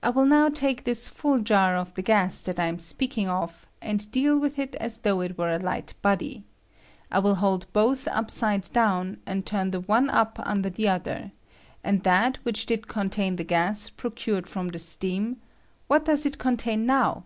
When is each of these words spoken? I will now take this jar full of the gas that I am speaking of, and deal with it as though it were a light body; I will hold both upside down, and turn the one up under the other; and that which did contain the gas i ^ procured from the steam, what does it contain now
I 0.00 0.10
will 0.10 0.26
now 0.26 0.48
take 0.48 0.84
this 0.84 1.08
jar 1.10 1.14
full 1.74 1.80
of 1.82 1.94
the 1.94 2.02
gas 2.02 2.40
that 2.42 2.60
I 2.60 2.66
am 2.66 2.78
speaking 2.78 3.28
of, 3.28 3.66
and 3.82 4.08
deal 4.12 4.38
with 4.38 4.60
it 4.60 4.76
as 4.76 4.98
though 4.98 5.22
it 5.22 5.36
were 5.36 5.52
a 5.52 5.58
light 5.58 5.94
body; 6.02 6.44
I 7.10 7.18
will 7.18 7.34
hold 7.34 7.66
both 7.72 8.06
upside 8.12 8.72
down, 8.72 9.16
and 9.26 9.44
turn 9.44 9.72
the 9.72 9.80
one 9.80 10.08
up 10.08 10.38
under 10.44 10.70
the 10.70 10.88
other; 10.88 11.32
and 11.82 12.04
that 12.04 12.36
which 12.44 12.64
did 12.64 12.86
contain 12.86 13.34
the 13.34 13.42
gas 13.42 13.88
i 13.88 13.90
^ 13.92 13.96
procured 13.96 14.46
from 14.46 14.68
the 14.68 14.78
steam, 14.78 15.38
what 15.88 16.04
does 16.04 16.24
it 16.24 16.38
contain 16.38 16.86
now 16.86 17.24